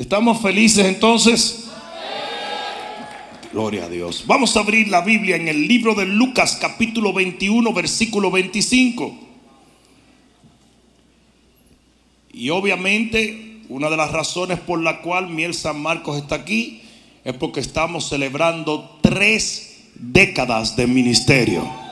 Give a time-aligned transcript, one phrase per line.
[0.00, 1.68] ¿Estamos felices entonces?
[3.52, 4.24] Gloria a Dios.
[4.26, 9.14] Vamos a abrir la Biblia en el libro de Lucas capítulo 21 versículo 25.
[12.32, 16.80] Y obviamente una de las razones por la cual Miel San Marcos está aquí
[17.22, 21.89] es porque estamos celebrando tres décadas de ministerio.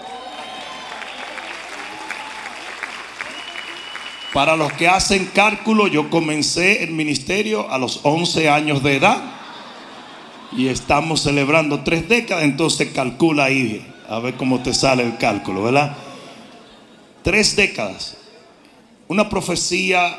[4.33, 9.23] Para los que hacen cálculo, yo comencé el ministerio a los 11 años de edad
[10.53, 15.63] y estamos celebrando tres décadas, entonces calcula ahí, a ver cómo te sale el cálculo,
[15.63, 15.97] ¿verdad?
[17.23, 18.19] Tres décadas.
[19.09, 20.15] Una profecía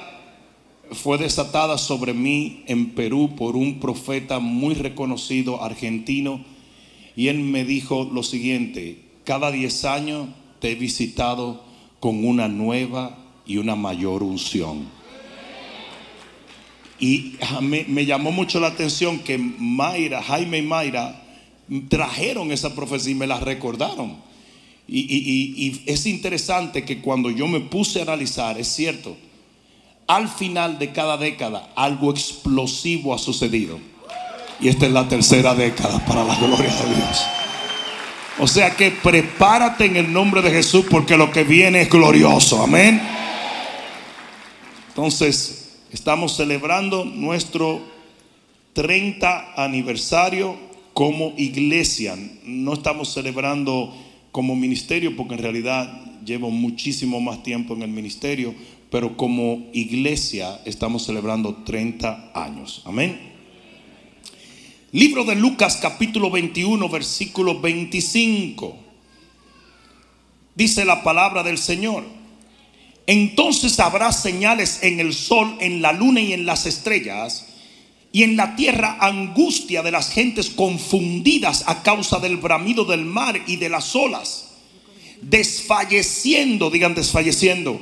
[0.92, 6.44] fue desatada sobre mí en Perú por un profeta muy reconocido argentino
[7.16, 11.64] y él me dijo lo siguiente, cada 10 años te he visitado
[12.00, 13.19] con una nueva
[13.50, 14.88] y una mayor unción.
[17.00, 21.24] Y me, llamó mucho la atención que Mayra, Jaime y Mayra
[21.88, 24.18] trajeron esa profecía y me la recordaron.
[24.88, 29.18] Y, y, es interesante que cuando yo me puse a analizar, es cierto,
[30.06, 33.80] al final de cada década algo explosivo ha sucedido.
[34.62, 37.26] Y esta es la tercera década para la gloria de Dios.
[38.38, 42.62] O sea que prepárate en el nombre de Jesús porque lo que viene es glorioso.
[42.62, 43.19] Amén.
[45.00, 47.80] Entonces, estamos celebrando nuestro
[48.74, 50.58] 30 aniversario
[50.94, 52.18] como iglesia.
[52.44, 53.96] No estamos celebrando
[54.34, 55.90] como ministerio porque en realidad
[56.26, 58.54] llevo muchísimo más tiempo en el ministerio,
[58.92, 62.82] pero como iglesia estamos celebrando 30 años.
[62.84, 63.18] Amén.
[64.92, 68.76] Libro de Lucas capítulo 21 versículo 25.
[70.56, 72.19] Dice la palabra del Señor.
[73.10, 77.48] Entonces habrá señales en el sol, en la luna y en las estrellas,
[78.12, 83.42] y en la tierra angustia de las gentes confundidas a causa del bramido del mar
[83.48, 84.50] y de las olas,
[85.24, 87.82] desfalleciendo, digan desfalleciendo,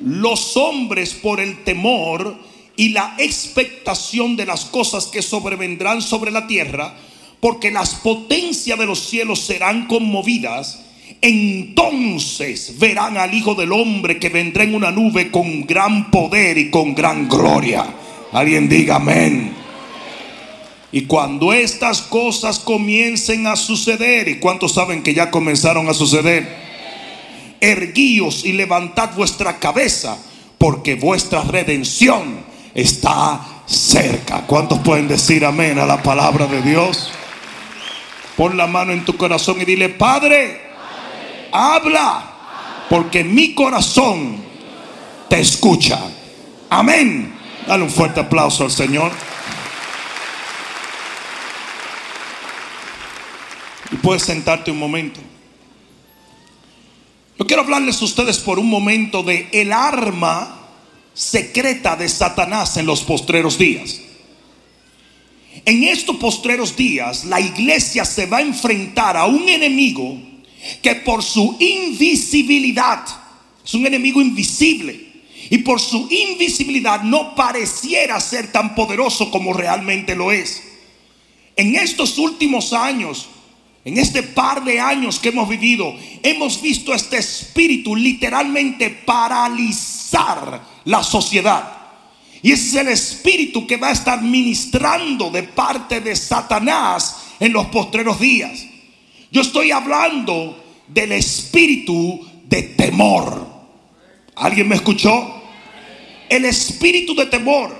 [0.00, 2.38] los hombres por el temor
[2.76, 6.96] y la expectación de las cosas que sobrevendrán sobre la tierra,
[7.40, 10.83] porque las potencias de los cielos serán conmovidas
[11.20, 16.70] entonces verán al Hijo del Hombre que vendrá en una nube con gran poder y
[16.70, 17.86] con gran gloria.
[18.32, 19.54] Alguien diga amén.
[20.92, 26.46] Y cuando estas cosas comiencen a suceder, ¿y cuántos saben que ya comenzaron a suceder?
[27.60, 30.18] Erguíos y levantad vuestra cabeza,
[30.58, 32.44] porque vuestra redención
[32.74, 34.42] está cerca.
[34.46, 37.10] ¿Cuántos pueden decir amén a la palabra de Dios?
[38.36, 40.60] Pon la mano en tu corazón y dile, Padre,
[41.54, 42.24] habla,
[42.90, 44.36] porque mi corazón
[45.30, 46.00] te escucha.
[46.68, 47.32] Amén.
[47.66, 49.12] Dale un fuerte aplauso al Señor.
[53.92, 55.20] Y puedes sentarte un momento.
[57.38, 60.60] Yo quiero hablarles a ustedes por un momento de el arma
[61.14, 64.00] secreta de Satanás en los postreros días.
[65.64, 70.33] En estos postreros días la iglesia se va a enfrentar a un enemigo
[70.82, 73.04] que por su invisibilidad,
[73.64, 75.12] es un enemigo invisible,
[75.50, 80.62] y por su invisibilidad no pareciera ser tan poderoso como realmente lo es.
[81.56, 83.28] En estos últimos años,
[83.84, 91.02] en este par de años que hemos vivido, hemos visto este espíritu literalmente paralizar la
[91.02, 91.78] sociedad.
[92.42, 97.52] Y ese es el espíritu que va a estar ministrando de parte de Satanás en
[97.52, 98.66] los postreros días.
[99.34, 103.44] Yo estoy hablando del espíritu de temor.
[104.36, 105.42] ¿Alguien me escuchó?
[106.28, 107.74] El espíritu de temor.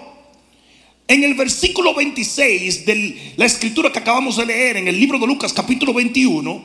[1.07, 5.29] En el versículo 26 de la escritura que acabamos de leer en el libro de
[5.29, 6.61] Lucas capítulo 21,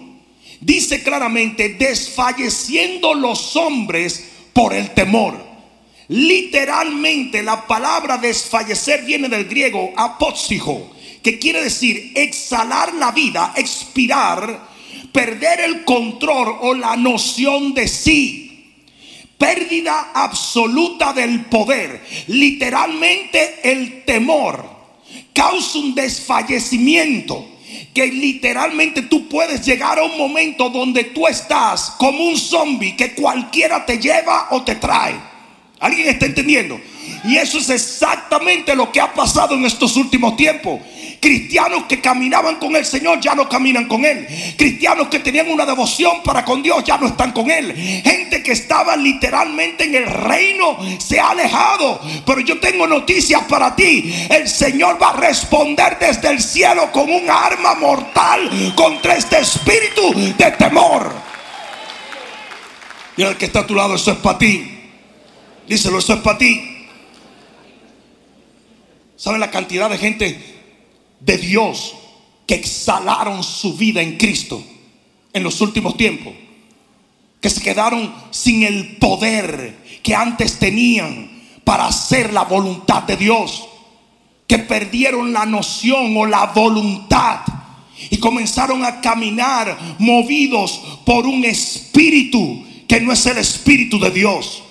[0.60, 5.38] dice claramente, desfalleciendo los hombres por el temor.
[6.08, 10.90] Literalmente la palabra desfallecer viene del griego apóxijo,
[11.22, 14.69] que quiere decir exhalar la vida, expirar
[15.12, 18.46] perder el control o la noción de sí.
[19.38, 22.04] Pérdida absoluta del poder.
[22.28, 24.70] Literalmente el temor
[25.34, 27.48] causa un desfallecimiento
[27.94, 33.14] que literalmente tú puedes llegar a un momento donde tú estás como un zombie que
[33.14, 35.16] cualquiera te lleva o te trae.
[35.80, 36.80] ¿Alguien está entendiendo?
[37.24, 40.80] Y eso es exactamente lo que ha pasado en estos últimos tiempos
[41.20, 44.28] Cristianos que caminaban con el Señor ya no caminan con Él.
[44.58, 47.74] Cristianos que tenían una devoción para con Dios ya no están con Él.
[48.04, 52.00] Gente que estaba literalmente en el reino se ha alejado.
[52.26, 54.14] Pero yo tengo noticias para ti.
[54.30, 60.14] El Señor va a responder desde el cielo con un arma mortal contra este espíritu
[60.38, 61.12] de temor.
[63.18, 64.80] Y el que está a tu lado, eso es para ti.
[65.68, 66.88] Díselo, eso es para ti.
[69.18, 70.49] ¿Saben la cantidad de gente
[71.20, 71.96] de Dios
[72.48, 74.64] que exhalaron su vida en Cristo
[75.34, 76.34] en los últimos tiempos?
[77.42, 81.30] Que se quedaron sin el poder que antes tenían
[81.64, 83.66] para hacer la voluntad de Dios.
[84.48, 87.42] Que perdieron la noción o la voluntad
[88.10, 94.64] y comenzaron a caminar movidos por un espíritu que no es el espíritu de Dios.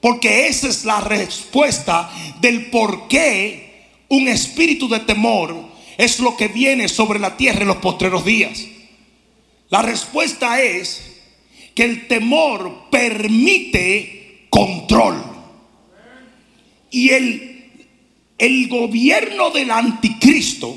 [0.00, 2.10] Porque esa es la respuesta
[2.40, 3.61] del por qué
[4.12, 5.56] un espíritu de temor
[5.96, 8.66] es lo que viene sobre la tierra en los postreros días.
[9.70, 11.22] La respuesta es
[11.74, 15.16] que el temor permite control.
[16.90, 17.70] Y el,
[18.36, 20.76] el gobierno del anticristo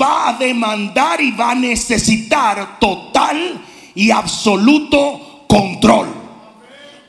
[0.00, 3.62] va a demandar y va a necesitar total
[3.94, 6.14] y absoluto control.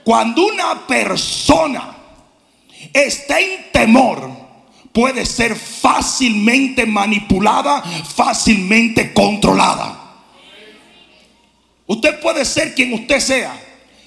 [0.03, 1.95] Cuando una persona
[2.91, 4.48] está en temor,
[4.91, 7.81] puede ser fácilmente manipulada,
[8.15, 9.97] fácilmente controlada.
[11.87, 13.59] Usted puede ser quien usted sea.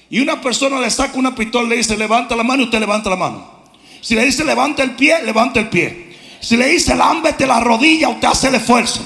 [0.09, 2.79] Y una persona le saca una pistola y le dice, levanta la mano y usted
[2.79, 3.51] levanta la mano.
[3.99, 6.15] Si le dice, levanta el pie, levanta el pie.
[6.39, 9.01] Si le dice, lámbete la rodilla, usted hace el esfuerzo.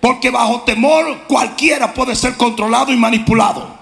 [0.00, 3.78] Porque bajo temor cualquiera puede ser controlado y manipulado.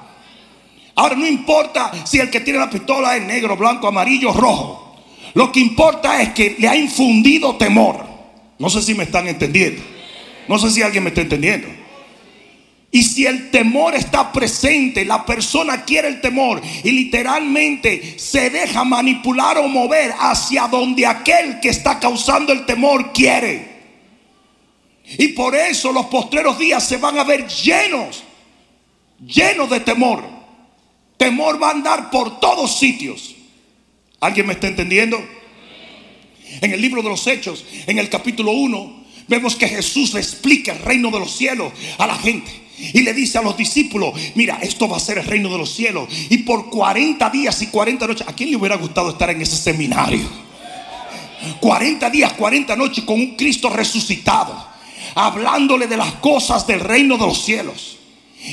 [0.94, 4.89] Ahora no importa si el que tiene la pistola es negro, blanco, amarillo, rojo.
[5.34, 8.04] Lo que importa es que le ha infundido temor.
[8.58, 9.82] No sé si me están entendiendo.
[10.48, 11.68] No sé si alguien me está entendiendo.
[12.92, 18.82] Y si el temor está presente, la persona quiere el temor y literalmente se deja
[18.82, 23.70] manipular o mover hacia donde aquel que está causando el temor quiere.
[25.18, 28.24] Y por eso los postreros días se van a ver llenos,
[29.24, 30.24] llenos de temor.
[31.16, 33.36] Temor va a andar por todos sitios.
[34.20, 35.18] ¿Alguien me está entendiendo?
[36.60, 40.72] En el libro de los Hechos, en el capítulo 1, vemos que Jesús le explica
[40.72, 42.50] el reino de los cielos a la gente.
[42.92, 45.72] Y le dice a los discípulos, mira, esto va a ser el reino de los
[45.72, 46.08] cielos.
[46.28, 49.56] Y por 40 días y 40 noches, ¿a quién le hubiera gustado estar en ese
[49.56, 50.28] seminario?
[51.60, 54.66] 40 días, 40 noches con un Cristo resucitado,
[55.14, 57.99] hablándole de las cosas del reino de los cielos.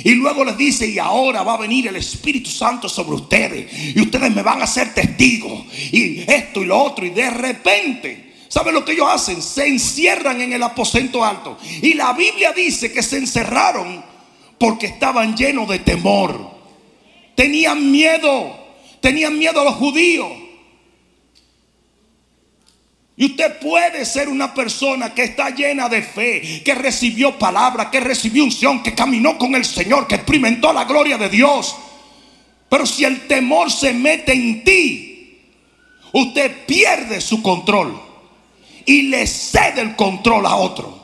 [0.04, 3.95] Y luego les dice, y ahora va a venir el Espíritu Santo sobre ustedes.
[3.95, 5.66] Y ustedes me van a ser testigos.
[5.92, 7.06] Y esto y lo otro.
[7.06, 9.42] Y de repente, ¿saben lo que ellos hacen?
[9.42, 11.57] Se encierran en el aposento alto.
[11.81, 14.04] Y la Biblia dice que se encerraron
[14.57, 16.51] porque estaban llenos de temor.
[17.36, 18.56] Tenían miedo.
[19.00, 20.46] Tenían miedo a los judíos.
[23.19, 27.99] Y usted puede ser una persona que está llena de fe, que recibió palabra, que
[27.99, 31.75] recibió unción, que caminó con el Señor, que experimentó la gloria de Dios.
[32.69, 35.41] Pero si el temor se mete en ti,
[36.11, 37.99] usted pierde su control
[38.85, 40.97] y le cede el control a otro.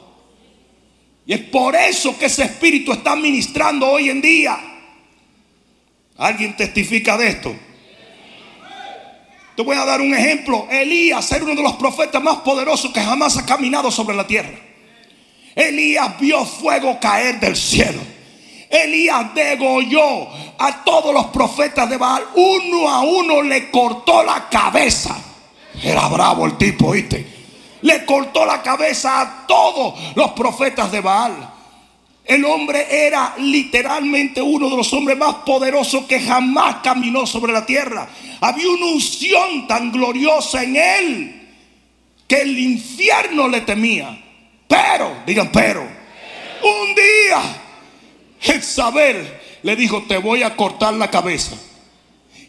[1.25, 4.59] Y es por eso que ese espíritu está ministrando hoy en día.
[6.17, 7.55] ¿Alguien testifica de esto?
[9.55, 10.67] Te voy a dar un ejemplo.
[10.69, 14.57] Elías era uno de los profetas más poderosos que jamás ha caminado sobre la tierra.
[15.55, 18.01] Elías vio fuego caer del cielo.
[18.69, 20.27] Elías degolló
[20.57, 22.23] a todos los profetas de Baal.
[22.33, 25.15] Uno a uno le cortó la cabeza.
[25.83, 27.27] Era bravo el tipo, ¿viste?
[27.81, 31.52] Le cortó la cabeza a todos los profetas de Baal.
[32.25, 37.65] El hombre era literalmente uno de los hombres más poderosos que jamás caminó sobre la
[37.65, 38.07] tierra.
[38.39, 41.49] Había una unción tan gloriosa en él
[42.27, 44.23] que el infierno le temía.
[44.67, 47.63] Pero, digan, pero, un día
[48.53, 51.57] el saber le dijo, te voy a cortar la cabeza.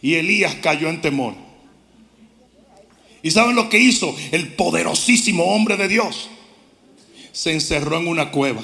[0.01, 1.35] Y Elías cayó en temor.
[3.23, 6.29] ¿Y saben lo que hizo el poderosísimo hombre de Dios?
[7.33, 8.63] Se encerró en una cueva.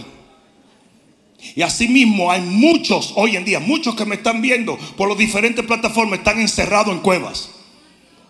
[1.55, 5.65] Y asimismo hay muchos hoy en día, muchos que me están viendo por las diferentes
[5.65, 7.51] plataformas, están encerrados en cuevas.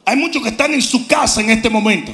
[0.04, 2.12] Hay muchos que están en su casa en este momento.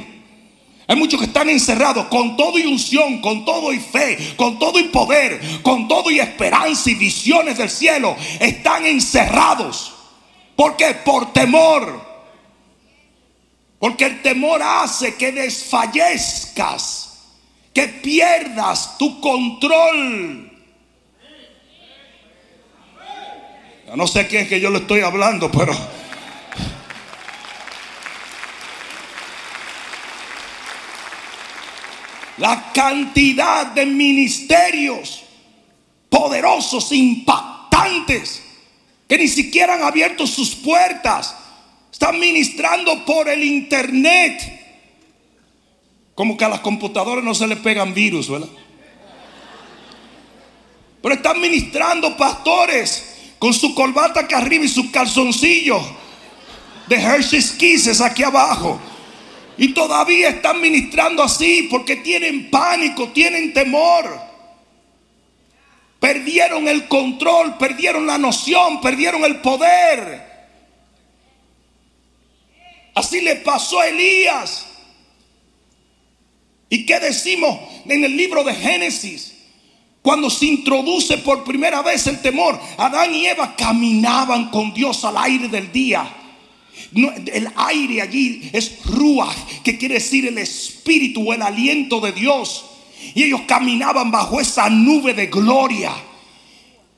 [0.88, 4.78] Hay muchos que están encerrados con todo y unción, con todo y fe, con todo
[4.78, 8.16] y poder, con todo y esperanza y visiones del cielo.
[8.38, 9.92] Están encerrados.
[10.54, 10.94] ¿Por qué?
[11.04, 12.06] Por temor.
[13.78, 17.06] Porque el temor hace que desfallezcas
[17.74, 20.45] que pierdas tu control.
[23.94, 25.72] No sé quién es que yo le estoy hablando, pero...
[32.38, 35.22] La cantidad de ministerios
[36.10, 38.42] poderosos, impactantes,
[39.08, 41.34] que ni siquiera han abierto sus puertas.
[41.90, 44.52] Están ministrando por el internet.
[46.14, 48.48] Como que a las computadoras no se le pegan virus, ¿verdad?
[51.00, 55.80] Pero están ministrando pastores con su corbata acá arriba y su calzoncillo
[56.86, 58.80] de Hershey's Kisses aquí abajo.
[59.58, 64.20] Y todavía están ministrando así porque tienen pánico, tienen temor.
[65.98, 70.26] Perdieron el control, perdieron la noción, perdieron el poder.
[72.94, 74.66] Así le pasó a Elías.
[76.68, 79.35] ¿Y qué decimos en el libro de Génesis?
[80.06, 85.16] Cuando se introduce por primera vez el temor, Adán y Eva caminaban con Dios al
[85.16, 86.08] aire del día.
[86.94, 92.66] el aire allí es ruach, que quiere decir el espíritu el aliento de Dios.
[93.16, 95.90] Y ellos caminaban bajo esa nube de gloria.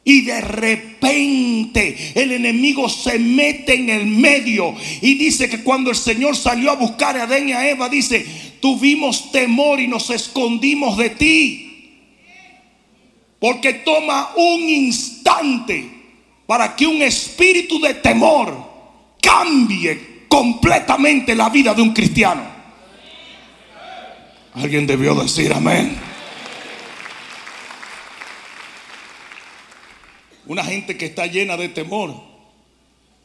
[0.04, 5.96] Y de repente el enemigo se mete en el medio y dice que cuando el
[5.96, 8.26] Señor salió a buscar a Adán y a Eva, dice,
[8.60, 11.67] tuvimos temor y nos escondimos de ti.
[13.38, 15.98] Porque toma un instante
[16.46, 18.56] para que un espíritu de temor
[19.20, 22.42] cambie completamente la vida de un cristiano.
[24.54, 25.96] Alguien debió decir amén.
[30.46, 32.14] Una gente que está llena de temor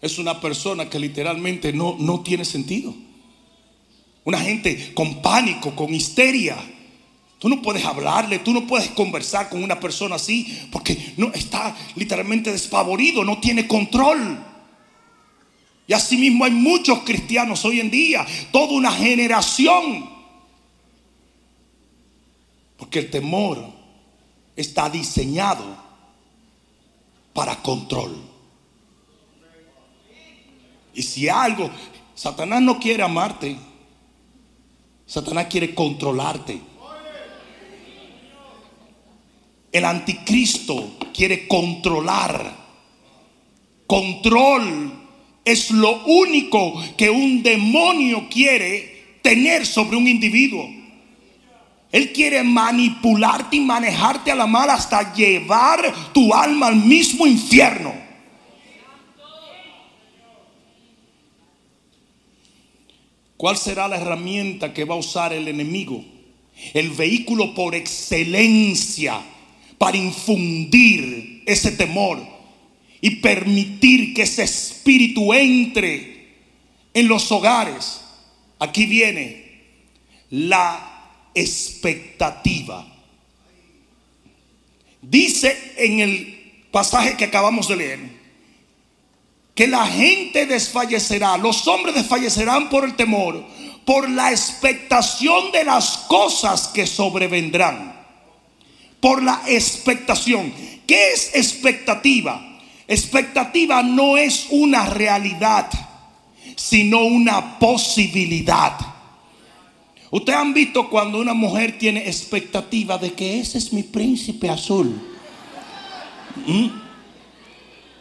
[0.01, 2.93] es una persona que literalmente no, no tiene sentido.
[4.25, 6.57] Una gente con pánico, con histeria.
[7.43, 11.75] Tú no puedes hablarle, tú no puedes conversar con una persona así porque no está
[11.93, 14.41] literalmente despavorido, no tiene control.
[15.85, 20.09] Y asimismo hay muchos cristianos hoy en día, toda una generación.
[22.77, 23.73] Porque el temor
[24.55, 25.65] está diseñado
[27.33, 28.23] para control.
[30.93, 31.69] Y si algo,
[32.15, 33.57] Satanás no quiere amarte,
[35.05, 36.71] Satanás quiere controlarte.
[39.73, 42.55] El anticristo quiere controlar.
[43.87, 44.93] Control
[45.43, 50.69] es lo único que un demonio quiere tener sobre un individuo.
[51.91, 57.93] Él quiere manipularte y manejarte a la mala hasta llevar tu alma al mismo infierno.
[63.37, 66.05] ¿Cuál será la herramienta que va a usar el enemigo?
[66.73, 69.21] El vehículo por excelencia
[69.83, 72.25] para infundir ese temor
[73.01, 76.37] y permitir que ese espíritu entre
[76.93, 77.99] en los hogares.
[78.59, 79.61] Aquí viene
[80.29, 82.87] la expectativa.
[85.01, 87.99] Dice en el pasaje que acabamos de leer
[89.53, 93.45] que la gente desfallecerá, los hombres desfallecerán por el temor,
[93.83, 97.92] por la expectación de las cosas que sobrevendrán.
[99.03, 100.53] Por la expectación.
[100.87, 102.41] ¿Qué es expectativa?
[102.87, 105.69] Expectativa no es una realidad,
[106.55, 108.77] sino una posibilidad.
[110.09, 115.01] Ustedes han visto cuando una mujer tiene expectativa de que ese es mi príncipe azul.
[116.47, 116.67] ¿Mm?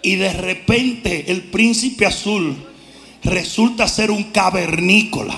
[0.02, 2.64] Y de repente el príncipe azul
[3.24, 5.36] resulta ser un cavernícola.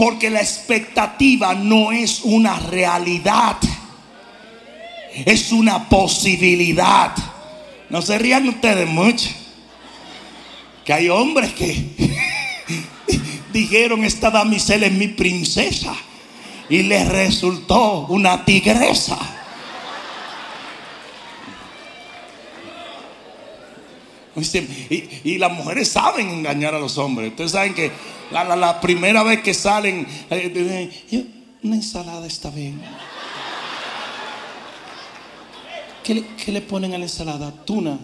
[0.00, 3.58] Porque la expectativa no es una realidad.
[5.26, 7.12] Es una posibilidad.
[7.90, 9.28] No se rían ustedes mucho.
[10.86, 11.84] Que hay hombres que
[13.52, 15.94] dijeron, esta damisela es mi princesa.
[16.70, 19.18] Y le resultó una tigresa.
[24.36, 27.30] Y, las mujeres saben engañar a los hombres.
[27.30, 27.90] Ustedes saben que
[28.30, 31.26] la, primera vez que salen, eh,
[31.62, 32.80] una ensalada está bien.
[36.04, 37.52] ¿Qué le, ponen a la ensalada?
[37.64, 37.98] Tuna.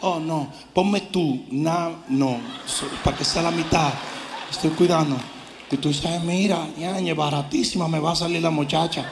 [0.00, 0.52] Oh, no.
[0.72, 1.44] Ponme tú.
[1.50, 2.40] no.
[3.04, 3.92] Para que sea la mitad
[4.50, 5.16] estoy cuidando.
[5.70, 9.10] Y tú sabes, mira, ñañe, baratísima me va a salir la muchacha.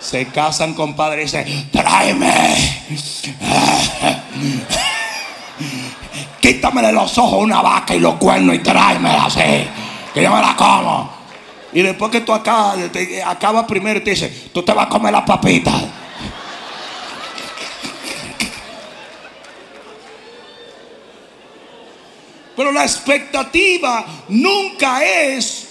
[0.00, 2.32] Se casan, compadre, y dicen, tráeme.
[6.46, 9.68] Quítame de los ojos una vaca y los cuernos y tráeme así.
[10.14, 11.10] Que yo me la como.
[11.72, 12.78] Y después que tú acabas,
[13.26, 15.72] acabas primero y te dice, tú te vas a comer la papita.
[22.56, 25.66] Pero la expectativa nunca es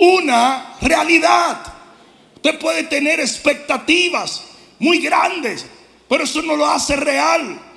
[0.00, 1.60] una realidad.
[2.34, 4.42] Usted puede tener expectativas
[4.80, 5.64] muy grandes,
[6.08, 7.67] pero eso no lo hace real.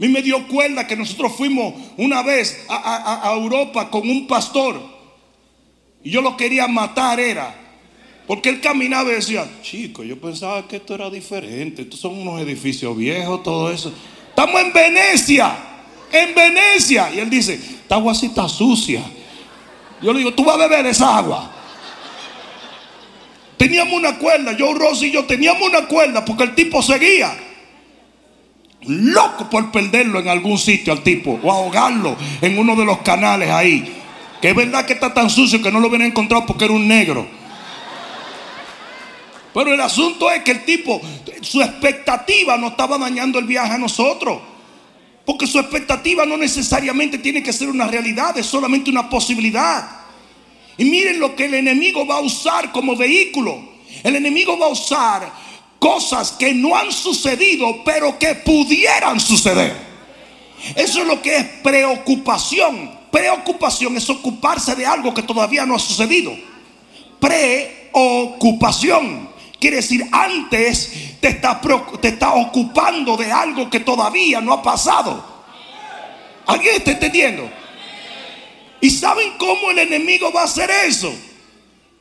[0.00, 4.80] A mí me dio cuenta que nosotros fuimos una vez a, Europa con un pastor
[6.02, 7.54] y yo lo quería matar, era.
[8.26, 11.82] Porque él caminaba y decía, chico, yo pensaba que esto era diferente.
[11.82, 13.92] Estos son unos edificios viejos, todo eso.
[14.30, 15.54] Estamos en Venecia,
[16.10, 17.12] en Venecia.
[17.14, 19.02] Y él dice, esta agua está sucia.
[20.00, 21.50] Yo le digo, tú vas a beber esa agua.
[23.58, 27.49] Teníamos una cuerda, yo, Rosy yo teníamos una cuerda porque el tipo seguía.
[28.86, 33.50] Loco por perderlo en algún sitio al tipo o ahogarlo en uno de los canales
[33.50, 33.96] ahí.
[34.40, 36.88] Que es verdad que está tan sucio que no lo hubiera encontrado porque era un
[36.88, 37.26] negro.
[39.52, 41.00] Pero el asunto es que el tipo,
[41.42, 44.40] su expectativa no estaba dañando el viaje a nosotros.
[45.26, 49.88] Porque su expectativa no necesariamente tiene que ser una realidad, es solamente una posibilidad.
[50.78, 53.60] Y miren lo que el enemigo va a usar como vehículo.
[54.02, 55.30] El enemigo va a usar
[55.80, 59.90] cosas que no han sucedido, pero que pudieran suceder.
[60.76, 63.00] Eso es lo que es preocupación.
[63.10, 66.32] Preocupación es ocuparse de algo que todavía no ha sucedido.
[67.18, 71.60] Preocupación quiere decir antes te está,
[72.00, 75.22] te está ocupando de algo que todavía no ha pasado.
[76.46, 77.48] ¿Alguien está entendiendo?
[78.80, 81.12] ¿Y saben cómo el enemigo va a hacer eso?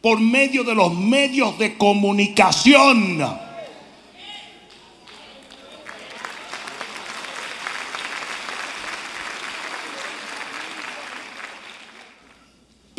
[0.02, 3.49] Por medio de los medios de comunicación.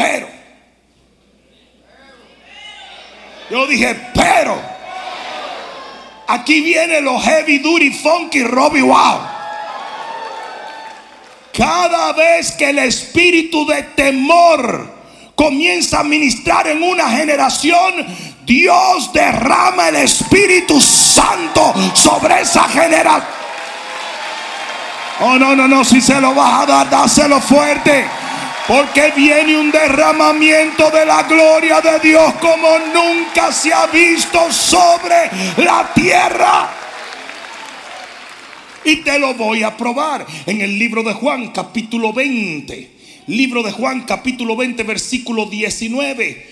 [0.00, 0.26] Pero,
[3.50, 4.58] yo dije, pero,
[6.26, 9.20] aquí viene los heavy duty funky Robbie Wow.
[11.52, 14.90] Cada vez que el espíritu de temor
[15.34, 18.06] comienza a ministrar en una generación,
[18.46, 23.28] Dios derrama el Espíritu Santo sobre esa generación.
[25.20, 28.06] Oh, no, no, no, si se lo vas a dar, dáselo fuerte.
[28.66, 35.30] Porque viene un derramamiento de la gloria de Dios como nunca se ha visto sobre
[35.56, 36.70] la tierra.
[38.84, 42.90] Y te lo voy a probar en el libro de Juan capítulo 20.
[43.26, 46.46] Libro de Juan capítulo 20 versículo 19.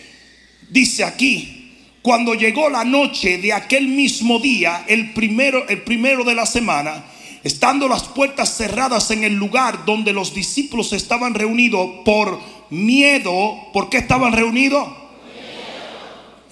[0.69, 1.59] Dice aquí,
[2.03, 7.05] cuando llegó la noche de aquel mismo día, el primero, el primero de la semana,
[7.49, 13.89] estando las puertas cerradas en el lugar donde los discípulos estaban reunidos por miedo, ¿por
[13.89, 14.87] qué estaban reunidos?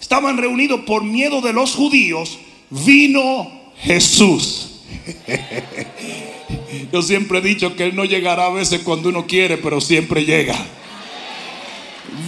[0.00, 2.38] Estaban reunidos por miedo de los judíos,
[2.70, 3.50] vino
[3.82, 4.80] Jesús.
[6.92, 10.24] Yo siempre he dicho que Él no llegará a veces cuando uno quiere, pero siempre
[10.24, 10.56] llega.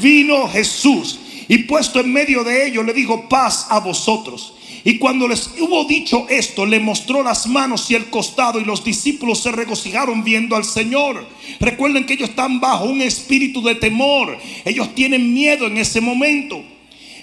[0.02, 4.58] Vino Jesús y puesto en medio de ellos le dijo paz a vosotros.
[4.88, 8.83] Y cuando les hubo dicho esto, le mostró las manos y el costado y los
[8.83, 11.29] discípulos se regocijaron viendo al Señor.
[11.61, 14.38] Recuerden que ellos están bajo un espíritu de temor.
[14.64, 16.64] Ellos tienen miedo en ese momento.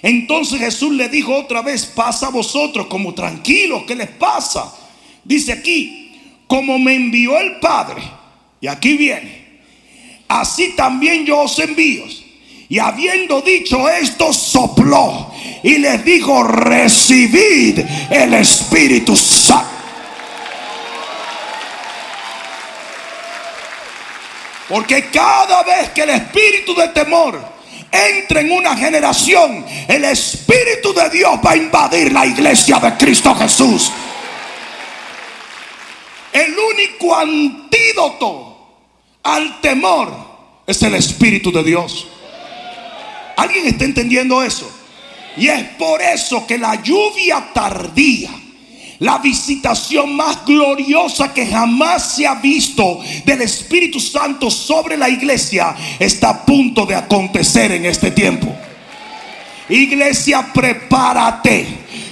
[0.02, 4.72] Entonces Jesús le dijo otra vez, pasa a vosotros como tranquilos, ¿qué les pasa?
[5.24, 6.12] Dice aquí,
[6.46, 8.00] como me envió el Padre,
[8.60, 9.44] y aquí viene,
[10.28, 12.04] así también yo os envío.
[12.68, 15.32] Y habiendo dicho esto, sopló
[15.66, 19.66] y les dijo, recibid el Espíritu Santo.
[24.68, 27.40] Porque cada vez que el espíritu de temor
[27.90, 33.34] entra en una generación, el Espíritu de Dios va a invadir la iglesia de Cristo
[33.34, 33.90] Jesús.
[36.32, 38.56] El único antídoto
[39.24, 40.12] al temor
[40.64, 42.06] es el Espíritu de Dios.
[43.36, 44.75] ¿Alguien está entendiendo eso?
[45.36, 48.30] Y es por eso que la lluvia tardía,
[49.00, 55.74] la visitación más gloriosa que jamás se ha visto del Espíritu Santo sobre la iglesia,
[55.98, 58.54] está a punto de acontecer en este tiempo.
[59.68, 61.66] Iglesia, prepárate.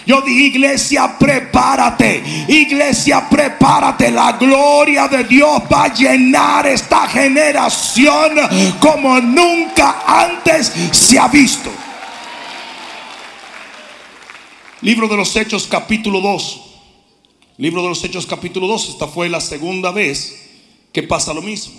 [0.07, 2.23] Yo dije, iglesia, prepárate.
[2.49, 4.11] Iglesia, prepárate.
[4.11, 8.33] La gloria de Dios va a llenar esta generación
[8.81, 11.71] como nunca antes se ha visto.
[14.85, 16.61] Libro de los Hechos capítulo 2.
[17.57, 18.91] Libro de los Hechos capítulo 2.
[18.91, 20.51] Esta fue la segunda vez
[20.93, 21.73] que pasa lo mismo.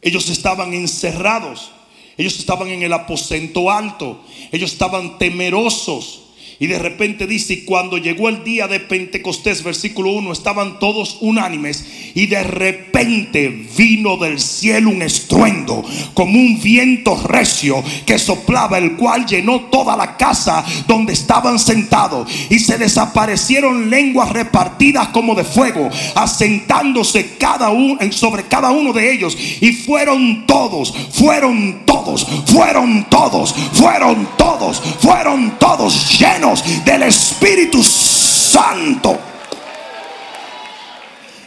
[0.00, 1.72] Ellos estaban encerrados
[2.16, 4.20] Ellos estaban en el aposento alto.
[4.52, 6.21] Ellos estaban temerosos.
[6.58, 11.84] Y de repente dice, cuando llegó el día de Pentecostés, versículo 1, estaban todos unánimes
[12.14, 15.82] y de repente vino del cielo un estruendo
[16.14, 22.30] como un viento recio que soplaba, el cual llenó toda la casa donde estaban sentados.
[22.50, 29.12] Y se desaparecieron lenguas repartidas como de fuego, asentándose cada uno sobre cada uno de
[29.12, 29.36] ellos.
[29.60, 36.41] Y fueron todos, fueron todos, fueron todos, fueron todos, fueron todos llenos
[36.84, 39.16] del Espíritu Santo.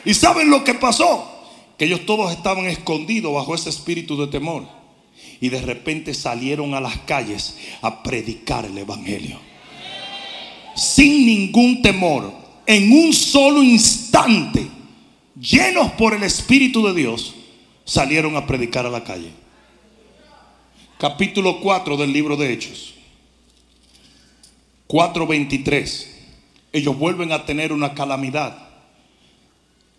[0.05, 1.29] ¿Y saben lo que pasó?
[1.77, 4.63] Que ellos todos estaban escondidos bajo ese espíritu de temor.
[5.41, 9.38] Y de repente salieron a las calles a predicar el Evangelio.
[10.75, 12.31] Sin ningún temor.
[12.65, 14.65] En un solo instante.
[15.38, 17.36] Llenos por el Espíritu de Dios.
[17.84, 19.31] Salieron a predicar a la calle.
[20.97, 22.94] Capítulo 4 del libro de Hechos.
[24.88, 26.08] 4.23,
[26.74, 28.69] ellos vuelven a tener una calamidad.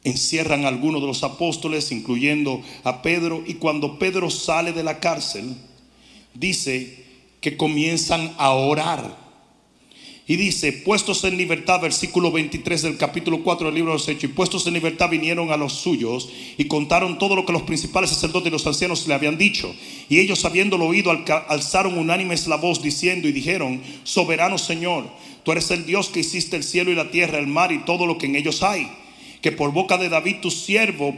[0.05, 5.01] Encierran a algunos de los apóstoles, incluyendo a Pedro, y cuando Pedro sale de la
[5.01, 5.57] cárcel,
[6.35, 7.05] dice
[7.41, 9.26] que comienzan a orar
[10.29, 14.25] y dice, puestos en libertad, versículo 23 del capítulo 4 del libro de los Hechos,
[14.25, 18.11] y puestos en libertad vinieron a los suyos y contaron todo lo que los principales
[18.11, 19.73] sacerdotes y los ancianos le habían dicho.
[20.09, 21.13] Y ellos habiéndolo oído,
[21.49, 25.05] alzaron unánimes la voz diciendo y dijeron, soberano Señor,
[25.45, 28.05] tú eres el Dios que hiciste el cielo y la tierra, el mar y todo
[28.05, 28.89] lo que en ellos hay
[29.41, 31.15] que por boca de David tu siervo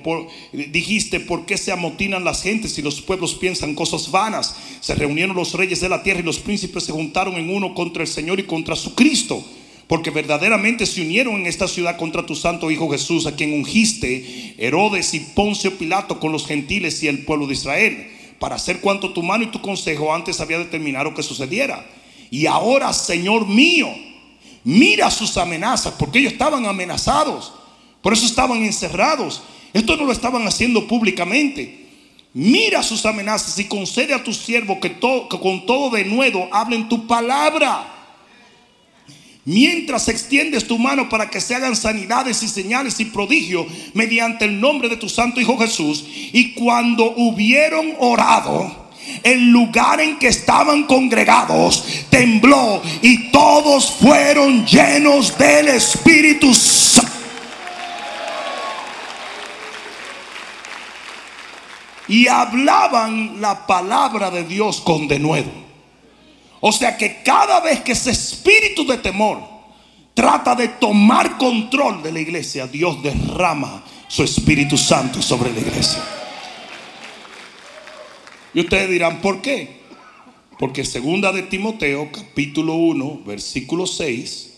[0.52, 4.56] dijiste, ¿por qué se amotinan las gentes y los pueblos piensan cosas vanas?
[4.80, 8.02] Se reunieron los reyes de la tierra y los príncipes se juntaron en uno contra
[8.02, 9.44] el Señor y contra su Cristo.
[9.86, 14.54] Porque verdaderamente se unieron en esta ciudad contra tu santo Hijo Jesús, a quien ungiste
[14.58, 19.14] Herodes y Poncio Pilato con los gentiles y el pueblo de Israel, para hacer cuanto
[19.14, 21.86] tu mano y tu consejo antes había determinado que sucediera.
[22.30, 23.88] Y ahora, Señor mío,
[24.62, 27.54] mira sus amenazas, porque ellos estaban amenazados
[28.02, 29.42] por eso estaban encerrados.
[29.72, 31.86] Esto no lo estaban haciendo públicamente.
[32.34, 37.06] Mira sus amenazas y concede a tu siervo que, con todo de nuevo hablen tu
[37.06, 37.94] palabra.
[39.44, 44.60] Mientras extiendes tu mano para que se hagan sanidades y señales y prodigios mediante el
[44.60, 46.04] nombre de tu santo Hijo Jesús.
[46.32, 48.90] Y cuando hubieron orado,
[49.22, 56.87] el lugar en que estaban congregados tembló y todos fueron llenos del Espíritu Santo.
[62.08, 65.50] Y hablaban la palabra de Dios con denuedo.
[66.60, 69.40] O sea que cada vez que ese espíritu de temor
[70.14, 76.02] trata de tomar control de la iglesia, Dios derrama su Espíritu Santo sobre la iglesia.
[78.54, 79.78] Y ustedes dirán, ¿por qué?
[80.58, 84.54] Porque segunda de Timoteo, capítulo 1, versículo 6,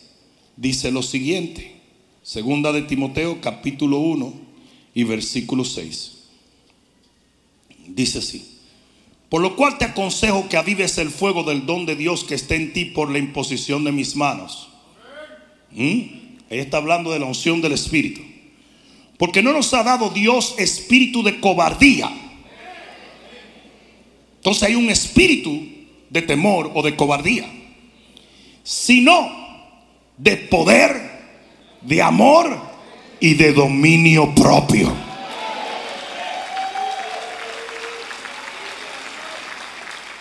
[0.56, 1.76] dice lo siguiente.
[2.22, 4.32] Segunda de Timoteo, capítulo 1
[4.94, 6.19] y versículo 6.
[7.94, 8.58] Dice así.
[9.28, 12.56] Por lo cual te aconsejo que avives el fuego del don de Dios que está
[12.56, 14.68] en ti por la imposición de mis manos.
[15.70, 16.00] ¿Mm?
[16.50, 18.22] Ahí está hablando de la unción del Espíritu.
[19.16, 22.10] Porque no nos ha dado Dios espíritu de cobardía.
[24.36, 25.62] Entonces hay un espíritu
[26.08, 27.46] de temor o de cobardía.
[28.64, 29.30] Sino
[30.16, 31.20] de poder,
[31.82, 32.58] de amor
[33.20, 35.09] y de dominio propio.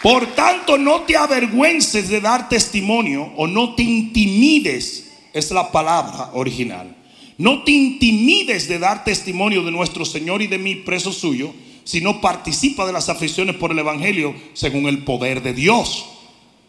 [0.01, 6.31] Por tanto, no te avergüences de dar testimonio o no te intimides, es la palabra
[6.33, 6.95] original.
[7.37, 12.21] No te intimides de dar testimonio de nuestro Señor y de mi preso suyo, sino
[12.21, 16.05] participa de las aflicciones por el Evangelio según el poder de Dios.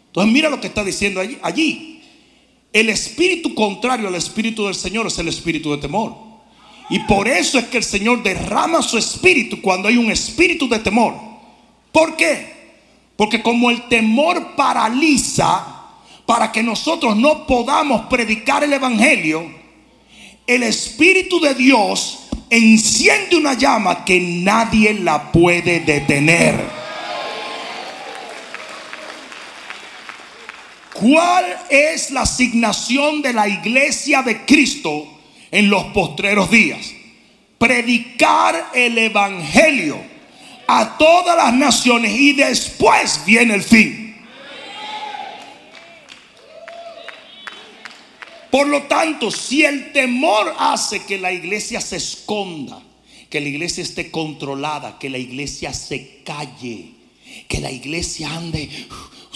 [0.07, 1.37] Entonces mira lo que está diciendo allí.
[1.41, 2.01] allí.
[2.73, 6.15] El espíritu contrario al espíritu del Señor es el espíritu de temor.
[6.89, 10.79] Y por eso es que el Señor derrama su espíritu cuando hay un espíritu de
[10.79, 11.15] temor.
[11.91, 12.60] ¿Por qué?
[13.21, 15.63] Porque como el temor paraliza
[16.25, 19.47] para que nosotros no podamos predicar el Evangelio,
[20.47, 22.17] el Espíritu de Dios
[22.49, 26.55] enciende una llama que nadie la puede detener.
[30.91, 35.07] ¿Cuál es la asignación de la iglesia de Cristo
[35.51, 36.91] en los postreros días?
[37.59, 40.10] Predicar el Evangelio
[40.67, 44.01] a todas las naciones y después viene el fin.
[48.51, 52.81] Por lo tanto, si el temor hace que la iglesia se esconda,
[53.29, 56.91] que la iglesia esté controlada, que la iglesia se calle,
[57.47, 58.69] que la iglesia ande.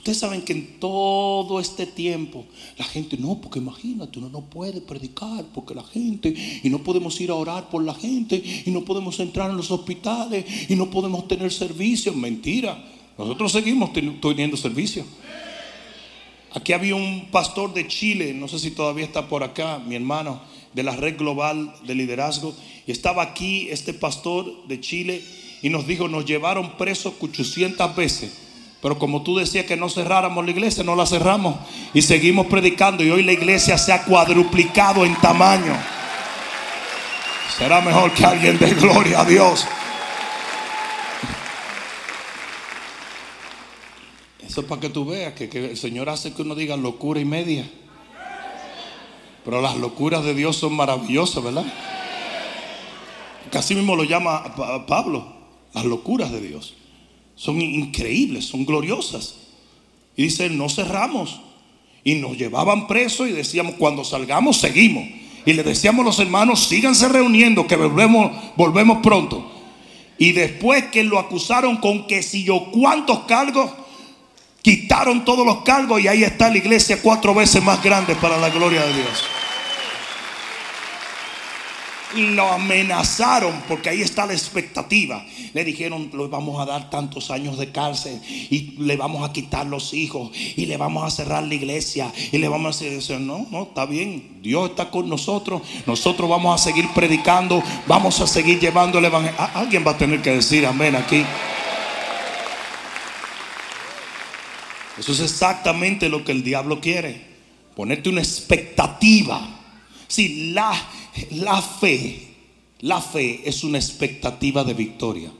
[0.05, 2.45] Ustedes saben que en todo este tiempo
[2.77, 7.19] la gente, no, porque imagínate, uno no puede predicar porque la gente, y no podemos
[7.21, 10.91] ir a orar por la gente, y no podemos entrar en los hospitales, y no
[10.91, 12.13] podemos tener servicio.
[12.13, 12.85] Mentira,
[13.17, 15.03] nosotros seguimos teniendo servicio.
[16.53, 20.39] Aquí había un pastor de Chile, no sé si todavía está por acá, mi hermano,
[20.75, 22.53] de la red global de liderazgo,
[22.85, 25.23] y estaba aquí este pastor de Chile
[25.63, 28.44] y nos dijo, nos llevaron presos 800 veces
[28.85, 31.55] pero como tú decías que no cerráramos la iglesia, no la cerramos
[31.95, 35.75] y seguimos predicando y hoy la iglesia se ha cuadruplicado en tamaño.
[37.57, 39.65] Será mejor que alguien dé gloria a Dios.
[44.47, 47.19] Eso es para que tú veas que, que el Señor hace que uno diga locura
[47.19, 47.67] y media.
[49.43, 51.65] Pero las locuras de Dios son maravillosas, ¿verdad?
[53.51, 55.25] Casi mismo lo llama Pablo,
[55.73, 56.75] las locuras de Dios
[57.35, 59.35] son increíbles, son gloriosas.
[60.15, 61.41] Y dice, no cerramos.
[62.03, 65.03] Y nos llevaban presos y decíamos, cuando salgamos, seguimos.
[65.45, 69.51] Y le decíamos a los hermanos, síganse reuniendo, que volvemos, volvemos pronto.
[70.17, 73.71] Y después que lo acusaron con que si yo cuántos cargos,
[74.61, 78.49] quitaron todos los cargos y ahí está la iglesia cuatro veces más grande para la
[78.49, 79.23] gloria de Dios
[82.15, 85.25] lo amenazaron porque ahí está la expectativa.
[85.53, 89.65] Le dijeron, le vamos a dar tantos años de cárcel y le vamos a quitar
[89.65, 93.47] los hijos y le vamos a cerrar la iglesia y le vamos a decir, no,
[93.51, 98.59] no, está bien, Dios está con nosotros, nosotros vamos a seguir predicando, vamos a seguir
[98.59, 99.39] llevando el evangelio.
[99.53, 101.23] Alguien va a tener que decir amén aquí.
[104.97, 107.21] Eso es exactamente lo que el diablo quiere.
[107.75, 109.41] Ponerte una expectativa.
[110.07, 110.71] Si la
[111.31, 112.27] la fe,
[112.79, 115.31] la fe es una expectativa de victoria.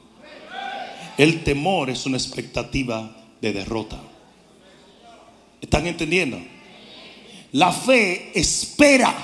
[1.16, 4.00] El temor es una expectativa de derrota.
[5.60, 6.38] ¿Están entendiendo?
[7.52, 9.14] La fe espera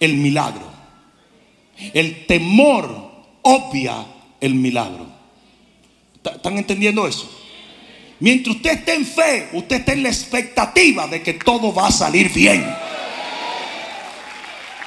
[0.00, 0.72] el milagro.
[1.92, 4.06] El temor obvia
[4.40, 5.06] el milagro.
[6.24, 7.30] ¿Están entendiendo eso?
[8.20, 11.92] Mientras usted esté en fe, usted está en la expectativa de que todo va a
[11.92, 12.64] salir bien.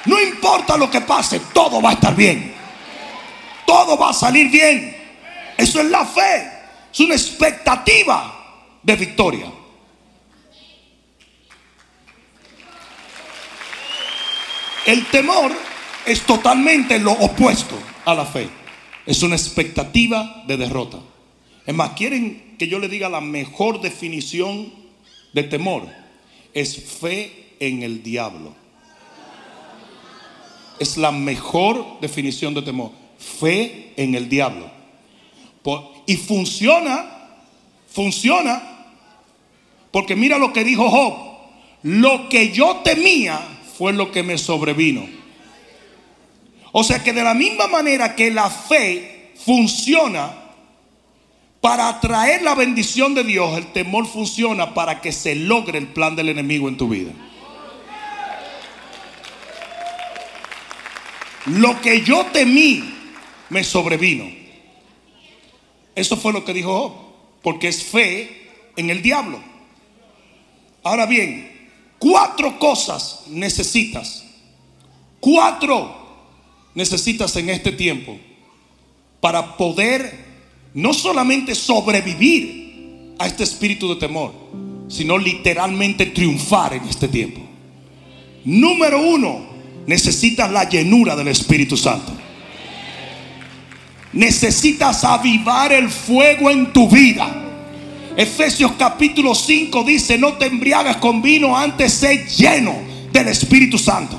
[0.06, 2.54] No importa lo que pase, todo va a estar bien.
[3.66, 4.96] Todo va a salir bien.
[5.56, 6.50] Eso es la fe.
[6.92, 9.52] Es una expectativa de victoria.
[14.86, 15.52] El temor
[16.06, 18.48] es totalmente lo opuesto a la fe.
[19.04, 20.98] Es una expectativa de derrota.
[21.66, 24.72] Es más, ¿quieren que yo le diga la mejor definición
[25.34, 25.86] de temor?
[26.54, 28.54] Es fe en el diablo
[30.78, 32.90] es la mejor definición de temor.
[33.18, 34.70] Fe en el diablo.
[36.06, 37.04] Y funciona,
[37.92, 38.62] funciona,
[39.90, 41.14] porque mira lo que dijo Job.
[41.82, 43.40] Lo que yo temía
[43.76, 45.06] fue lo que me sobrevino.
[46.72, 50.32] O sea que de la misma manera que la fe funciona
[51.60, 56.16] para atraer la bendición de Dios, el temor funciona para que se logre el plan
[56.16, 57.12] del enemigo en tu vida.
[61.50, 62.82] Lo que yo temí
[63.50, 64.26] me sobrevino.
[65.94, 66.92] Eso fue lo que dijo Job,
[67.42, 69.40] porque es fe en el diablo.
[70.82, 74.24] Ahora bien, cuatro cosas necesitas.
[75.20, 75.94] Cuatro
[76.74, 78.16] necesitas en este tiempo
[79.20, 80.26] para poder
[80.74, 84.32] no solamente sobrevivir a este espíritu de temor,
[84.88, 87.40] sino literalmente triunfar en este tiempo.
[88.44, 89.47] Número uno,
[89.88, 92.12] necesitas la llenura del Espíritu Santo.
[94.12, 97.26] Necesitas avivar el fuego en tu vida.
[98.14, 102.74] Efesios capítulo 5 dice, no te embriagas con vino, antes sé lleno
[103.12, 104.18] del Espíritu Santo.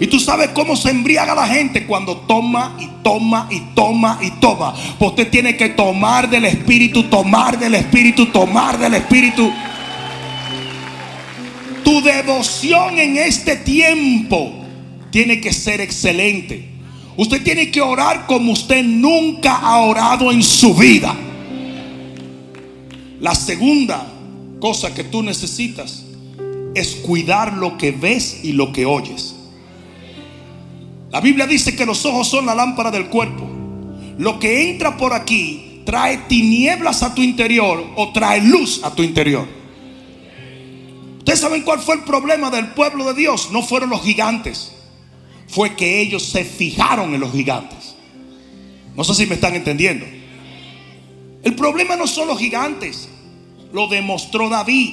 [0.00, 4.32] Y tú sabes cómo se embriaga la gente cuando toma y toma y toma y
[4.40, 4.74] toma.
[4.98, 9.52] Pues usted tiene que tomar del Espíritu, tomar del Espíritu, tomar del Espíritu.
[11.84, 14.63] Tu devoción en este tiempo
[15.14, 16.64] tiene que ser excelente.
[17.16, 21.14] Usted tiene que orar como usted nunca ha orado en su vida.
[23.20, 24.12] La segunda
[24.58, 26.04] cosa que tú necesitas
[26.74, 29.36] es cuidar lo que ves y lo que oyes.
[31.12, 33.48] La Biblia dice que los ojos son la lámpara del cuerpo.
[34.18, 39.04] Lo que entra por aquí trae tinieblas a tu interior o trae luz a tu
[39.04, 39.46] interior.
[41.18, 43.50] Ustedes saben cuál fue el problema del pueblo de Dios.
[43.52, 44.73] No fueron los gigantes
[45.54, 47.94] fue que ellos se fijaron en los gigantes.
[48.96, 50.04] No sé si me están entendiendo.
[51.44, 53.08] El problema no son los gigantes,
[53.72, 54.90] lo demostró David.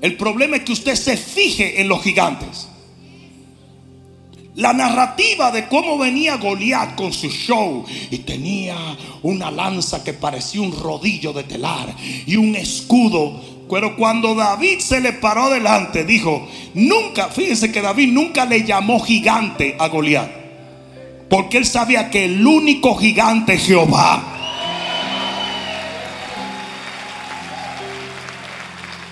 [0.00, 2.68] El problema es que usted se fije en los gigantes.
[4.56, 8.76] La narrativa de cómo venía Goliat con su show y tenía
[9.22, 11.94] una lanza que parecía un rodillo de telar
[12.26, 13.57] y un escudo.
[13.70, 19.00] Pero cuando David se le paró delante, dijo: Nunca, fíjense que David nunca le llamó
[19.00, 20.30] gigante a Goliat,
[21.28, 24.22] porque él sabía que el único gigante es Jehová.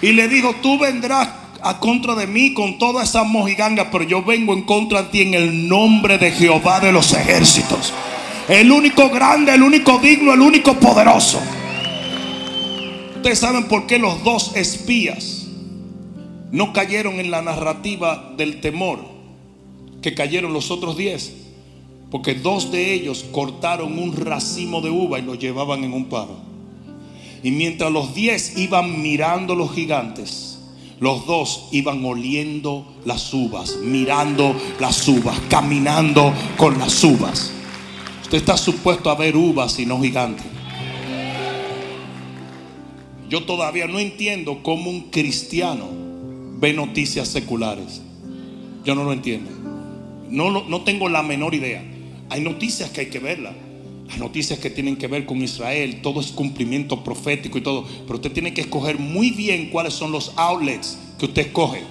[0.00, 1.28] Y le dijo: Tú vendrás
[1.62, 5.22] a contra de mí con todas esas mojigangas, pero yo vengo en contra de ti
[5.22, 7.92] en el nombre de Jehová de los ejércitos.
[8.48, 11.42] El único grande, el único digno, el único poderoso.
[13.26, 15.48] Ustedes saben por qué los dos espías
[16.52, 19.00] no cayeron en la narrativa del temor
[20.00, 21.32] que cayeron los otros diez.
[22.08, 26.36] Porque dos de ellos cortaron un racimo de uva y lo llevaban en un paro.
[27.42, 30.60] Y mientras los diez iban mirando los gigantes,
[31.00, 37.50] los dos iban oliendo las uvas, mirando las uvas, caminando con las uvas.
[38.22, 40.55] Usted está supuesto a ver uvas y no gigantes.
[43.28, 45.88] Yo todavía no entiendo cómo un cristiano
[46.58, 48.02] ve noticias seculares.
[48.84, 49.50] Yo no lo entiendo.
[50.30, 51.82] No, no tengo la menor idea.
[52.30, 53.54] Hay noticias que hay que verlas.
[54.10, 57.84] Hay noticias que tienen que ver con Israel, todo es cumplimiento profético y todo.
[58.06, 61.82] Pero usted tiene que escoger muy bien cuáles son los outlets que usted escoge.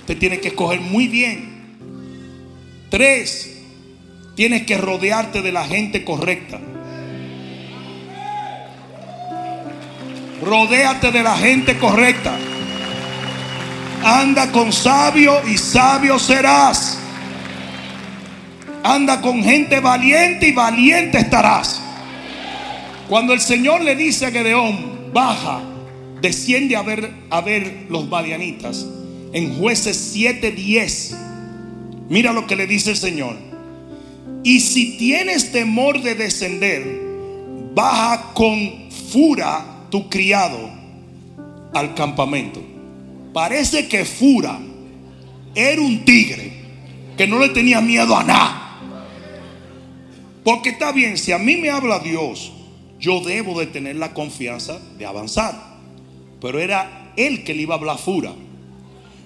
[0.00, 1.60] Usted tiene que escoger muy bien.
[2.88, 3.62] Tres,
[4.34, 6.60] tienes que rodearte de la gente correcta.
[10.42, 12.36] Rodéate de la gente correcta.
[14.02, 16.98] Anda con sabio y sabio serás.
[18.82, 21.82] Anda con gente valiente y valiente estarás.
[23.08, 25.60] Cuando el Señor le dice a Gedeón, baja,
[26.22, 28.86] desciende a ver, a ver los madianitas.
[29.32, 31.16] En jueces 7:10,
[32.08, 33.36] mira lo que le dice el Señor.
[34.42, 36.82] Y si tienes temor de descender,
[37.74, 40.70] baja con fura tu criado
[41.74, 42.62] al campamento.
[43.32, 44.58] Parece que Fura
[45.54, 46.52] era un tigre
[47.16, 48.80] que no le tenía miedo a nada.
[50.42, 52.52] Porque está bien, si a mí me habla Dios,
[52.98, 55.54] yo debo de tener la confianza de avanzar.
[56.40, 58.32] Pero era él que le iba a hablar Fura.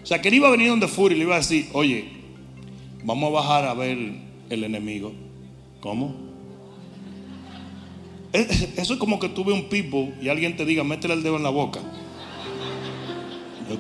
[0.02, 2.08] O sea, que él iba a venir donde Fura y le iba a decir, oye,
[3.04, 3.96] vamos a bajar a ver
[4.50, 5.12] el enemigo.
[5.80, 6.23] ¿Cómo?
[8.34, 11.44] Eso es como que tuve un pipo y alguien te diga, métele el dedo en
[11.44, 11.78] la boca.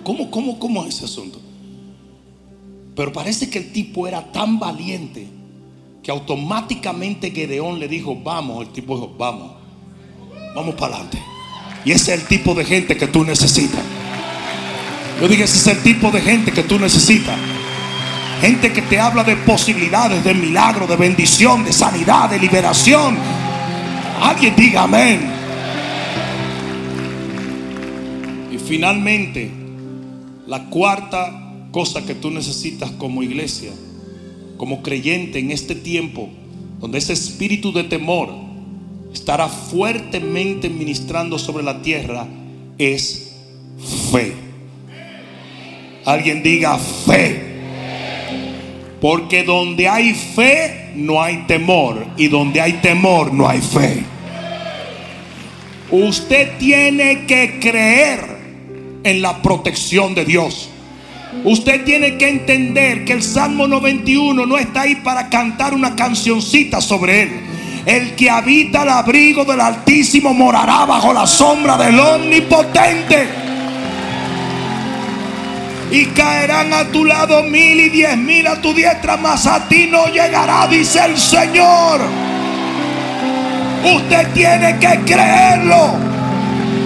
[0.04, 1.40] ¿Cómo, cómo, cómo es ese asunto?
[2.94, 5.26] Pero parece que el tipo era tan valiente
[6.04, 9.54] que automáticamente Gedeón le dijo, vamos, el tipo dijo, vamos,
[10.54, 11.18] vamos para adelante.
[11.84, 13.82] Y ese es el tipo de gente que tú necesitas.
[15.20, 17.36] Yo dije, ese es el tipo de gente que tú necesitas.
[18.40, 23.18] Gente que te habla de posibilidades, de milagro, de bendición, de sanidad, de liberación.
[24.20, 25.20] Alguien diga amén.
[28.52, 29.50] Y finalmente,
[30.46, 33.72] la cuarta cosa que tú necesitas como iglesia
[34.56, 36.28] como creyente en este tiempo,
[36.80, 38.30] donde ese espíritu de temor
[39.12, 42.26] estará fuertemente ministrando sobre la tierra,
[42.78, 43.36] es
[44.10, 44.32] fe.
[46.04, 47.54] Alguien diga fe.
[49.00, 52.06] Porque donde hay fe no hay temor.
[52.16, 54.04] Y donde hay temor no hay fe.
[55.90, 58.20] Usted tiene que creer
[59.04, 60.70] en la protección de Dios.
[61.44, 66.80] Usted tiene que entender que el Salmo 91 no está ahí para cantar una cancioncita
[66.80, 67.30] sobre él.
[67.86, 73.43] El que habita el abrigo del Altísimo morará bajo la sombra del Omnipotente.
[75.94, 79.86] Y caerán a tu lado mil y diez mil a tu diestra, mas a ti
[79.88, 82.00] no llegará, dice el Señor.
[83.84, 85.94] Usted tiene que creerlo.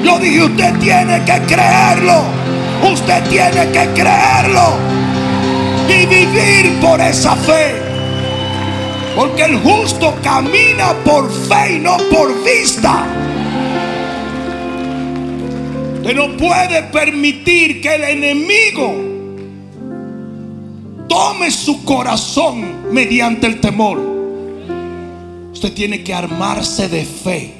[0.04, 2.22] Yo dije, usted tiene que creerlo.
[2.82, 4.76] Usted tiene que creerlo
[5.88, 7.80] y vivir por esa fe.
[9.16, 13.06] Porque el justo camina por fe y no por vista.
[16.14, 18.94] No puede permitir que el enemigo
[21.06, 23.98] tome su corazón mediante el temor.
[25.52, 27.54] Usted tiene que armarse de fe.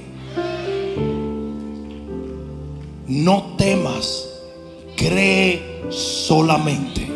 [3.07, 4.29] No temas
[4.97, 7.07] cree solamente.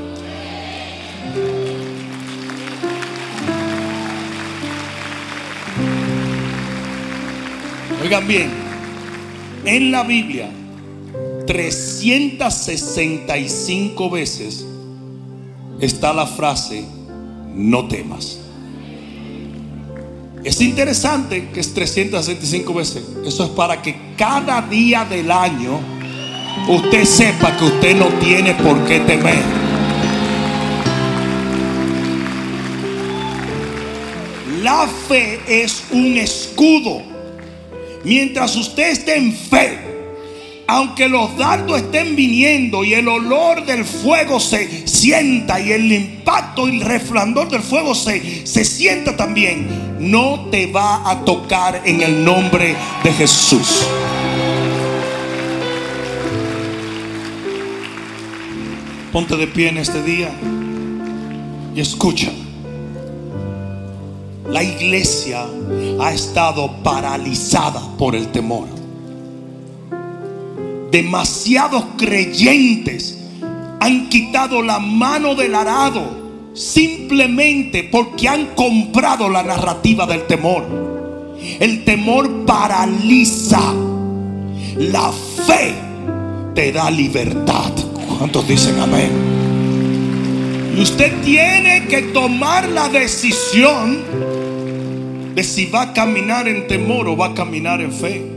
[8.03, 8.51] Oigan bien,
[9.65, 10.51] en la Biblia
[11.47, 14.67] 365 veces
[15.81, 16.85] está la frase,
[17.55, 18.39] no temas.
[20.45, 23.05] Es interesante que es 365 veces.
[23.25, 25.79] Eso es para que cada día del año
[26.69, 29.43] usted sepa que usted no tiene por qué temer.
[34.63, 37.03] La fe es un escudo.
[38.05, 39.79] Mientras usted esté en fe,
[40.67, 46.69] aunque los dardos estén viniendo y el olor del fuego se sienta y el impacto
[46.69, 52.03] y el resplandor del fuego se, se sienta también, no te va a tocar en
[52.03, 53.87] el nombre de Jesús.
[59.13, 60.31] Ponte de pie en este día
[61.75, 62.31] y escucha.
[64.49, 65.47] La iglesia
[66.01, 68.72] ha estado paralizada por el temor.
[70.93, 73.19] Demasiados creyentes
[73.81, 81.39] han quitado la mano del arado simplemente porque han comprado la narrativa del temor.
[81.59, 83.73] El temor paraliza.
[84.77, 85.75] La fe
[86.55, 87.73] te da libertad.
[88.19, 89.11] ¿Cuántos dicen amén?
[90.77, 93.99] Y usted tiene que tomar la decisión
[95.35, 98.32] de si va a caminar en temor o va a caminar en fe.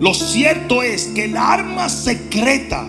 [0.00, 2.86] Lo cierto es que el arma secreta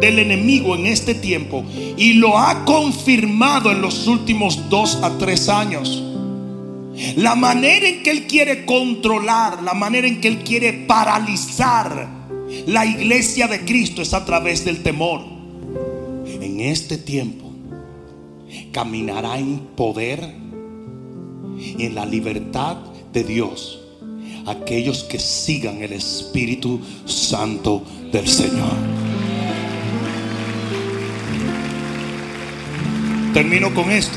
[0.00, 1.64] del enemigo en este tiempo
[1.96, 6.02] y lo ha confirmado en los últimos dos a tres años.
[7.16, 12.08] La manera en que él quiere controlar, la manera en que él quiere paralizar
[12.66, 15.22] la iglesia de Cristo es a través del temor.
[16.24, 17.50] En este tiempo
[18.70, 20.34] caminará en poder
[21.58, 22.76] y en la libertad
[23.12, 23.83] de Dios
[24.46, 27.82] aquellos que sigan el Espíritu Santo
[28.12, 28.72] del Señor.
[33.32, 34.16] Termino con esto.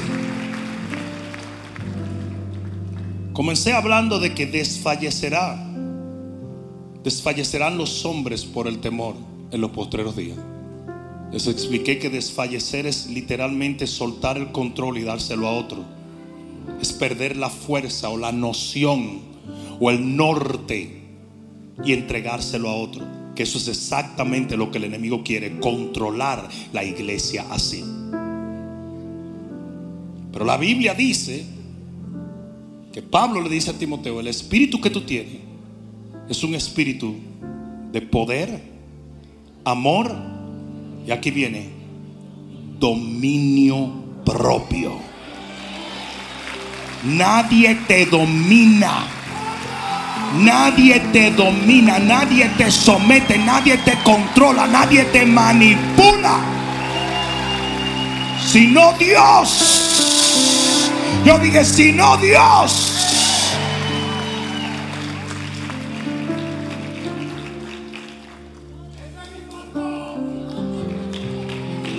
[3.34, 5.68] Comencé hablando de que desfallecerá
[7.08, 9.16] Desfallecerán los hombres por el temor
[9.52, 10.38] en los postreros días.
[11.32, 15.86] Les expliqué que desfallecer es literalmente soltar el control y dárselo a otro.
[16.82, 19.22] Es perder la fuerza o la noción
[19.80, 21.02] o el norte
[21.84, 23.06] y entregárselo a otro.
[23.36, 27.84] Que eso es exactamente lo que el enemigo quiere, controlar la iglesia así.
[30.32, 31.46] Pero la Biblia dice
[32.92, 35.38] que Pablo le dice a Timoteo, el espíritu que tú tienes
[36.30, 37.16] es un espíritu
[37.92, 38.62] de poder,
[39.64, 40.16] amor
[41.06, 41.70] y aquí viene
[42.80, 43.92] dominio
[44.26, 44.94] propio.
[47.06, 49.17] Nadie te domina.
[50.36, 56.40] Nadie te domina, nadie te somete, nadie te controla, nadie te manipula.
[58.46, 59.64] Sino Dios.
[61.26, 62.98] Yo dije, sino Dios.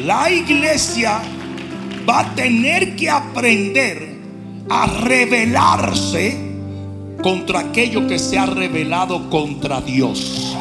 [0.08, 1.20] la iglesia
[2.08, 4.16] va a tener que aprender
[4.70, 6.47] a rebelarse
[7.28, 10.56] contra aquello que se ha revelado contra Dios.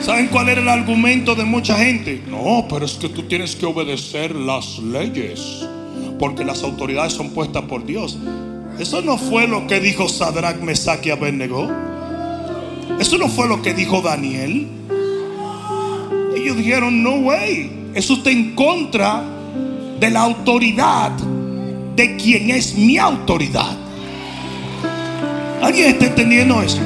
[0.00, 2.22] ¿Saben cuál era el argumento de mucha gente?
[2.26, 5.66] No, pero es que tú tienes que obedecer las leyes,
[6.18, 8.16] porque las autoridades son puestas por Dios.
[8.78, 11.70] Eso no fue lo que dijo Sadrach, Mesach y Abednego.
[12.98, 14.68] Eso no fue lo que dijo Daniel
[16.34, 19.22] ellos dijeron, no way, eso está en contra
[20.00, 21.12] de la autoridad
[21.94, 23.76] de quien es mi autoridad.
[25.62, 26.80] ¿Alguien está entendiendo eso?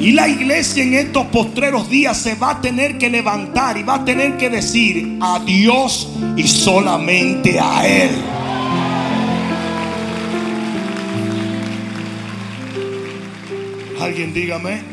[0.00, 3.96] Y la iglesia en estos postreros días se va a tener que levantar y va
[3.96, 8.10] a tener que decir a Dios y solamente a Él.
[14.00, 14.89] Alguien dígame.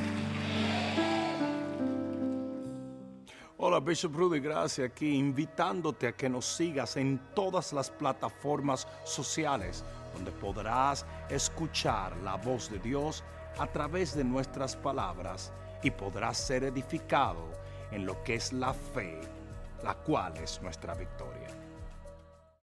[3.78, 9.84] Hola, Bishop Rudy Gracia aquí, invitándote a que nos sigas en todas las plataformas sociales
[10.15, 13.23] donde podrás escuchar la voz de Dios
[13.59, 15.53] a través de nuestras palabras
[15.84, 17.51] y podrás ser edificado
[17.91, 19.21] en lo que es la fe,
[19.84, 21.36] la cual es nuestra victoria.